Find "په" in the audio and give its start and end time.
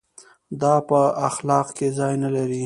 0.89-0.99